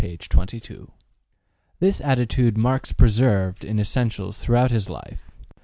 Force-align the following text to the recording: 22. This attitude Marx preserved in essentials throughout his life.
22. 0.17 0.91
This 1.79 2.01
attitude 2.01 2.57
Marx 2.57 2.91
preserved 2.91 3.63
in 3.63 3.77
essentials 3.79 4.39
throughout 4.39 4.71
his 4.71 4.89
life. 4.89 5.29